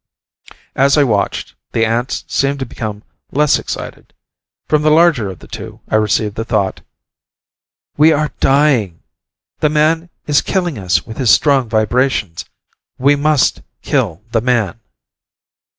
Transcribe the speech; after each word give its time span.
As 0.75 0.97
I 0.97 1.03
watched, 1.03 1.53
the 1.73 1.85
ants 1.85 2.25
seemed 2.27 2.57
to 2.57 2.65
become 2.65 3.03
less 3.31 3.59
excited. 3.59 4.15
From 4.67 4.81
the 4.81 4.89
larger 4.89 5.29
of 5.29 5.37
the 5.37 5.47
two, 5.47 5.79
I 5.89 5.95
received 5.97 6.33
the 6.33 6.43
thought, 6.43 6.81
"We 7.97 8.11
are 8.11 8.33
dying. 8.39 9.03
The 9.59 9.69
man 9.69 10.09
is 10.25 10.41
killing 10.41 10.79
us 10.79 11.05
with 11.05 11.17
his 11.19 11.29
strong 11.29 11.69
vibrations. 11.69 12.45
We 12.97 13.15
must 13.15 13.61
kill 13.83 14.23
the 14.31 14.41
man." 14.41 14.79